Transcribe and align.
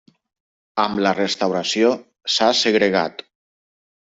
Amb 0.83 1.01
la 1.07 1.11
restauració 1.19 1.91
s'ha 2.37 2.49
segregat. 2.63 3.23